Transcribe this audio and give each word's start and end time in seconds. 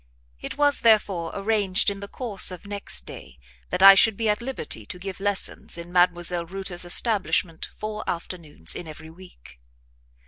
It 0.39 0.57
was, 0.57 0.79
therefore, 0.81 1.29
arranged 1.35 1.87
in 1.87 1.99
the 1.99 2.07
course 2.07 2.49
of 2.49 2.65
next 2.65 3.05
day 3.05 3.37
that 3.69 3.83
I 3.83 3.93
should 3.93 4.17
be 4.17 4.29
at 4.29 4.41
liberty 4.41 4.83
to 4.83 4.97
give 4.97 5.19
lessons 5.19 5.77
in 5.77 5.93
Mdlle. 5.93 6.49
Reuter's 6.49 6.85
establishment 6.85 7.69
four 7.77 8.03
afternoons 8.09 8.73
in 8.73 8.87
every 8.87 9.11
week. 9.11 9.59